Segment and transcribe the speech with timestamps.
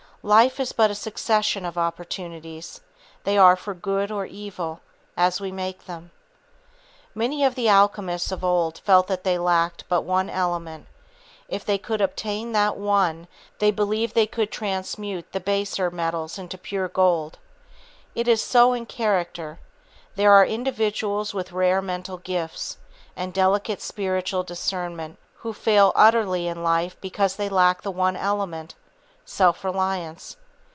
[0.23, 2.81] Life is but a succession of opportunities.
[3.23, 4.81] They are for good or evil,
[5.17, 6.11] as we make them.
[7.15, 10.85] Many of the alchemists of old felt that they lacked but one element;
[11.49, 13.27] if they could obtain that one,
[13.57, 17.39] they believed they could transmute the baser metals into pure gold.
[18.13, 19.57] It is so in character.
[20.15, 22.77] There are individuals with rare mental gifts,
[23.15, 28.75] and delicate spiritual discernment who fail utterly in life because they lack the one element,
[29.23, 30.35] self reliance.